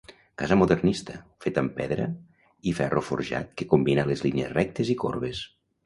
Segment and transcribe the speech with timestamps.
[0.41, 2.09] Casa modernista, feta amb pedra
[2.71, 5.49] i ferro forjat que combina les línies rectes i corbes.